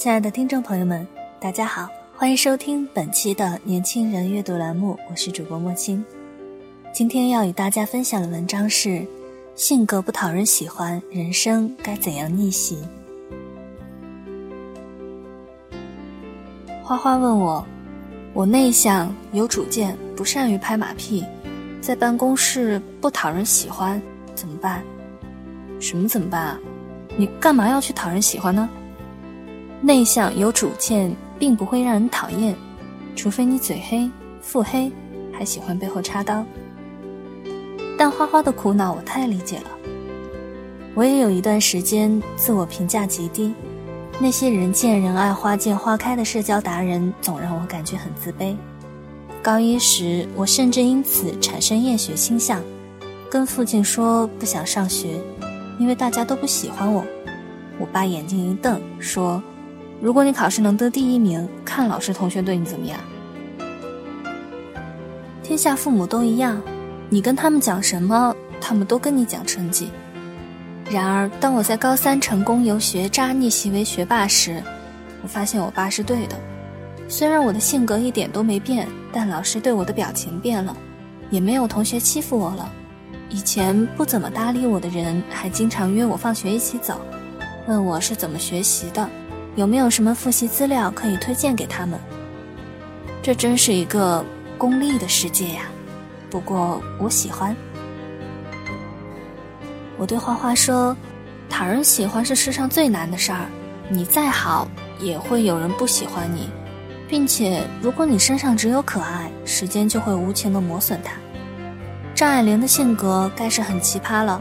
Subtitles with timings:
[0.00, 1.06] 亲爱的听众朋友们，
[1.38, 1.86] 大家好，
[2.16, 6.02] 欢迎收听本期的年轻人阅读栏目，我是主播莫青。
[6.90, 9.06] 今天要与大家分享的文章是：
[9.54, 12.78] 性格不讨人喜欢，人生该怎样逆袭？
[16.82, 17.62] 花花问我，
[18.32, 21.22] 我内向、有主见，不善于拍马屁，
[21.82, 24.00] 在办公室不讨人喜欢，
[24.34, 24.82] 怎么办？
[25.78, 26.58] 什么怎么办啊？
[27.18, 28.66] 你干嘛要去讨人喜欢呢？
[29.82, 32.54] 内向有主见，并不会让人讨厌，
[33.16, 34.10] 除非你嘴黑、
[34.42, 34.92] 腹黑，
[35.32, 36.44] 还喜欢背后插刀。
[37.96, 39.70] 但花花的苦恼我太理解了。
[40.94, 43.54] 我也有一段时间自我评价极低，
[44.18, 48.54] 那些人见人爱、花见花开的社交达人，总让我感觉很自卑。
[49.42, 52.60] 高一时，我甚至因此产生厌学倾向，
[53.30, 55.18] 跟父亲说不想上学，
[55.78, 57.02] 因为大家都不喜欢我。
[57.78, 59.42] 我爸眼睛一瞪，说。
[60.00, 62.98] 如果你考试能得第一名，看老师同学对你怎么样？
[65.42, 66.60] 天下父母都一样，
[67.10, 69.90] 你跟他们讲什么，他们都跟你讲成绩。
[70.90, 74.62] 然而，当我在高三成功由学渣逆袭为学霸时，
[75.22, 76.36] 我发现我爸是对的。
[77.06, 80.74] 虽然我的性格一点都没变，但老师对我的表情变了，
[81.28, 82.72] 也没有同学欺负我了。
[83.28, 87.00] 以前不怎么搭理我的人，还经常约我放学一起走，
[87.66, 89.06] 问我是怎么学习的。
[89.60, 92.00] 有没有什么复习资料可以推荐给他们？
[93.22, 94.24] 这真是一个
[94.56, 95.64] 功利的世界呀！
[96.30, 97.54] 不过我喜欢。
[99.98, 100.96] 我对花花说
[101.50, 103.50] ：“讨人喜欢是世上最难的事儿，
[103.90, 104.66] 你再好
[104.98, 106.48] 也会有人不喜欢你，
[107.06, 111.12] 并且如果你身上只有可爱，时间就会无情的磨损它。”
[112.16, 114.40] 张爱玲的性格该是很奇葩了。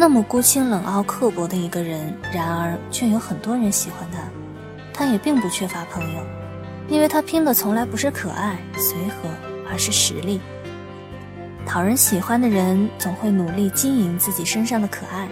[0.00, 4.20] 那么孤清冷傲、刻薄的一个人，然而却有很多人喜欢他。
[4.94, 6.22] 他也并不缺乏朋友，
[6.88, 9.28] 因为他拼的从来不是可爱、随和，
[9.68, 10.40] 而是实力。
[11.66, 15.28] 讨人喜欢的人总会努力经营自己身上的可爱，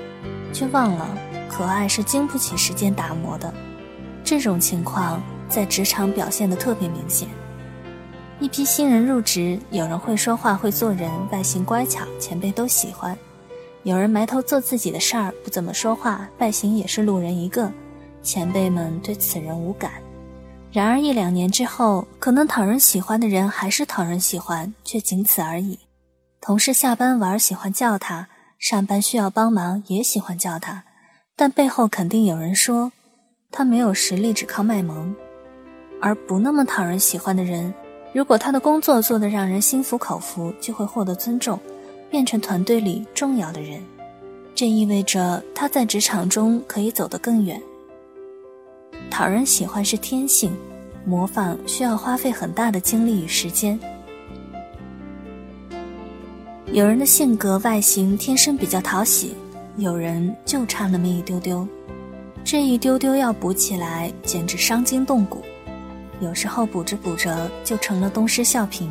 [0.53, 1.17] 却忘了
[1.49, 3.55] 可爱是经不起时间打磨的。
[4.25, 7.29] 这种情况在职场表现得特别明显。
[8.41, 13.17] 一批新人入职，有人会说话、会做人，外形乖巧，前辈都喜欢。
[13.87, 17.71] 有人埋头做自己的事儿，不怎么说话，外形也是路人一个，
[18.21, 19.93] 前辈们对此人无感。
[20.73, 25.79] 然而一两年之后，可能讨人喜欢的人还是讨人喜欢，却仅此而已。
[26.41, 28.27] 同事下班玩喜欢叫他，
[28.59, 30.83] 上班需要帮忙也喜欢叫他，
[31.37, 32.91] 但背后肯定有人说
[33.53, 35.15] 他没有实力，只靠卖萌。
[36.03, 37.73] 而不那么讨人喜欢的人，
[38.13, 41.57] 如果他的工作做得让人心服口服，就会获得尊重。
[42.11, 43.83] 变成团队里重要的人，
[44.55, 47.61] 这意味着他在职场中可以走得更远。
[49.11, 50.55] 讨人喜欢是天性，
[51.05, 53.79] 模仿需要花费很大的精力与时间。
[56.73, 59.35] 有人的性格外形天生比较讨喜，
[59.77, 61.67] 有人就差那么一丢丢，
[62.45, 65.43] 这一丢丢要补起来简直伤筋动骨，
[66.21, 68.89] 有时候补着补着就成了东施效颦。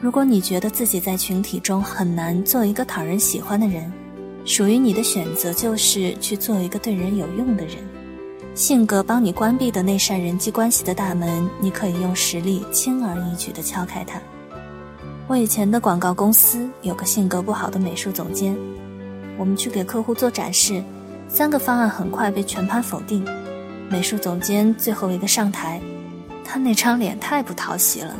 [0.00, 3.90] 如果你觉得自己在群体中很难做一个讨人喜欢的人，
[4.44, 7.76] 属于你的选择就是去做一个对人有用的人。
[8.54, 14.20] 性格帮你关闭的那扇人际关系的大门，你可以用实力轻而易举地敲开它。
[15.26, 18.56] 我以前的广告公司有个性格不好的美术总监，
[19.36, 20.82] 我们去给客户做展示，
[21.26, 23.26] 三个方案很快被全盘否定。
[23.88, 25.80] 美术总监最后一个上台，
[26.44, 28.14] 他那张脸太不讨喜了。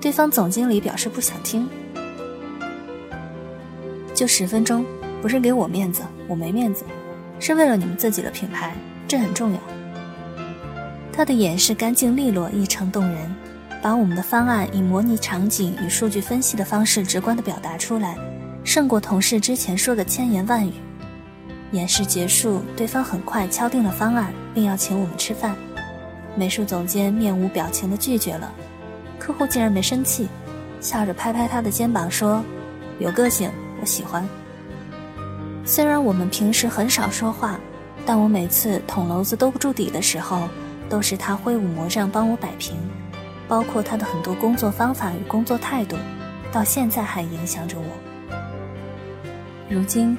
[0.00, 1.68] 对方总经理表示不想听，
[4.14, 4.84] 就十分钟，
[5.20, 6.84] 不是给我面子，我没面子，
[7.40, 8.72] 是为了你们自己的品牌，
[9.08, 9.58] 这很重要。
[11.12, 13.34] 他的演示干净利落，异常动人，
[13.82, 18.16] 把我们的方案以模拟场景与数据分析的方式直观地表达出来，
[18.62, 20.72] 胜过同事之前说的千言万语。
[21.72, 25.56] 演示结束，对方很快敲定了方案，并要请我们吃饭，
[26.36, 28.54] 美术总监面无表情地拒绝了。
[29.18, 30.28] 客户竟然没生气，
[30.80, 32.44] 笑着拍拍他的肩膀说
[32.98, 33.50] ：“有个性，
[33.80, 34.26] 我喜欢。”
[35.64, 37.58] 虽然我们平时很少说话，
[38.06, 40.48] 但我每次捅娄子兜不住底的时候，
[40.88, 42.76] 都是他挥舞魔杖帮我摆平。
[43.46, 45.96] 包括他的很多工作方法与工作态度，
[46.52, 48.44] 到现在还影响着我。
[49.70, 50.16] 如今，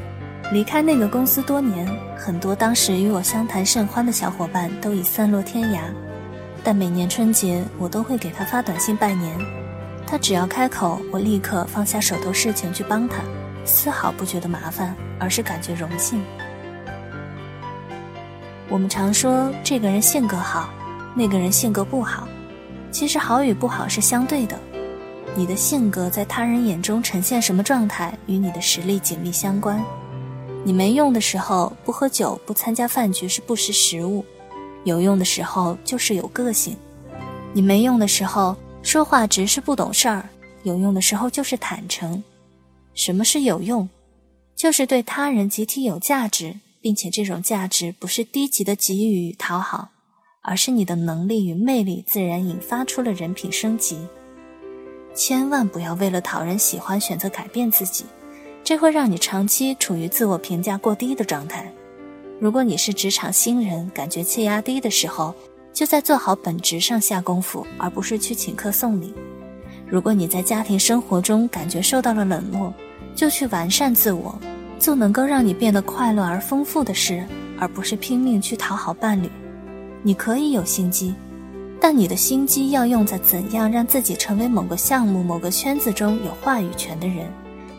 [0.51, 1.87] 离开那个公司多年，
[2.17, 5.81] 很多当时与我相谈甚欢的小伙伴都已散落天涯。
[6.63, 9.37] 但每年春节，我都会给他发短信拜年。
[10.05, 13.21] 他只要开口，我立刻放下手头事情去帮他，
[13.65, 16.21] 丝毫不觉得麻烦，而是感觉荣幸。
[18.67, 20.69] 我们常说这个人性格好，
[21.15, 22.27] 那个人性格不好。
[22.91, 24.59] 其实好与不好是相对的，
[25.35, 29.83] 你的性格在他人眼中呈现什么状态，与你的实力紧密相关。
[30.63, 34.25] 你没用的时候不喝酒、不参加饭局是不识时务；
[34.89, 36.75] 有用的时候就是有个性。
[37.53, 40.27] 你没用的时候说话直是不懂事儿，
[40.63, 42.21] 有用的时候就是坦诚。
[42.93, 43.87] 什么是有用？
[44.55, 49.89] 就是对他人集体有价值，并且这种价值不是低级的给予与讨好。
[50.41, 53.99] 而是你的能力与魅力自然引发出了人品升级。
[55.13, 58.05] 千万不要为了讨人喜欢选择改变自己，
[58.63, 61.71] 这会让你长期处于自我评价过低的状态。
[62.39, 65.35] 如果你是职场新人，感觉气压低的时候，
[65.73, 69.13] 就在做好本职上下功夫，而不是去请客送礼。
[69.85, 72.73] 如果你在家庭生活中感觉受到了冷落，
[73.13, 74.39] 就去完善自我，
[74.79, 77.21] 做能够让你变得快乐而丰富的事，
[77.59, 79.29] 而不是拼命去讨好伴侣。
[80.01, 81.13] 你可以有心机，
[81.81, 87.29] 但你的心机要用在怎样让自己成为某个项目、某个圈子中有话语权的人，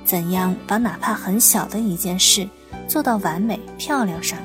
[0.04, 2.46] 怎样把哪怕很小的一件事
[2.90, 4.36] 做到完美漂亮上。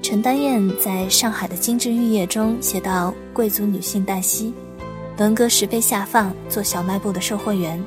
[0.00, 4.54] 陈丹燕在上海的精致玉叶中写到：贵族女性黛西，
[5.18, 7.84] 文革时被下放做小卖部的售货员，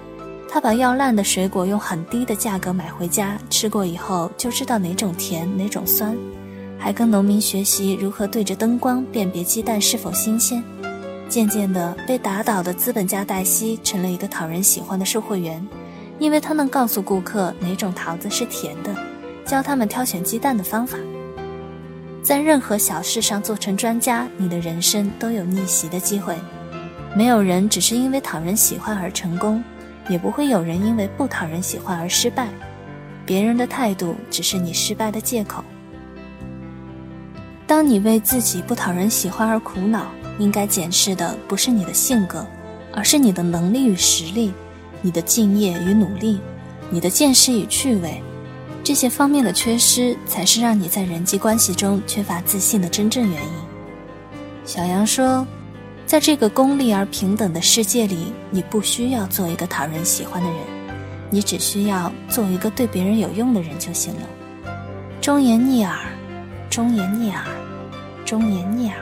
[0.50, 6.18] 她把要烂的水果用很低的价格买回家，吃过以后就知道哪种甜哪种酸。
[6.78, 10.62] 还跟农民学习如何对着灯光辨别鸡蛋是否新鲜。
[11.30, 15.66] 渐渐的，被打倒的资本家黛西成了一个讨人喜欢的售货员，
[16.20, 18.94] 因为他能告诉顾客哪种桃子是甜的，
[19.46, 20.98] 教他们挑选鸡蛋的方法。
[22.24, 26.36] 在任何小事上做成专家，你的人生都有逆袭的机会。
[27.16, 29.64] 没有人只是因为讨人喜欢而成功，
[30.10, 32.50] 也不会有人因为不讨人喜欢而失败。
[33.26, 35.64] 别人的态度只是你失败的借口。
[37.68, 40.08] 当你为自己不讨人喜欢而苦恼，
[40.38, 42.46] 应该检视的不是你的性格，
[42.94, 44.52] 而是你的能力与实力，
[45.02, 46.40] 你的敬业与努力，
[46.90, 48.22] 你的见识与趣味，
[48.86, 53.50] 这些方面的缺失，才是让你在人际关系中缺乏自信的真正原因。
[54.64, 55.44] 小杨说，
[56.06, 60.60] 在这个功利而平等的世界里，你不需要做一个讨人喜欢的人，
[61.32, 64.22] 你只需要做一个对别人有用的人就行了。
[65.20, 65.98] 忠言逆耳。
[66.70, 67.44] 忠言逆耳，
[68.24, 68.98] 忠言逆耳。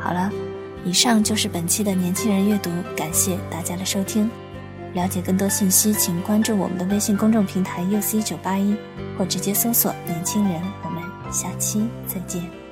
[0.00, 0.30] 好了，
[0.84, 4.30] 以上就是本期的年轻人阅读，感谢大家的收听。
[4.92, 8.76] 了解更多信息，请关注我们的微信公众平台 UC 九八一，
[9.18, 10.62] 或直接搜索“年轻人”。
[10.84, 11.02] 我们
[11.32, 12.63] 下期再见。